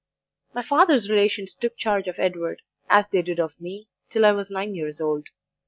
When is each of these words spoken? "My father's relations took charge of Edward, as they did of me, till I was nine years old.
"My 0.55 0.63
father's 0.63 1.11
relations 1.11 1.53
took 1.53 1.77
charge 1.77 2.07
of 2.07 2.17
Edward, 2.17 2.63
as 2.89 3.07
they 3.09 3.21
did 3.21 3.39
of 3.39 3.61
me, 3.61 3.87
till 4.09 4.25
I 4.25 4.31
was 4.31 4.49
nine 4.49 4.73
years 4.73 4.99
old. 4.99 5.27